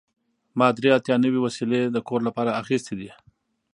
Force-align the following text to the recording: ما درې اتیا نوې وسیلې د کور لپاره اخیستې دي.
ما 0.57 0.67
درې 0.77 0.89
اتیا 0.97 1.15
نوې 1.25 1.39
وسیلې 1.45 1.81
د 1.85 1.97
کور 2.07 2.19
لپاره 2.27 2.57
اخیستې 2.61 2.93
دي. 2.99 3.11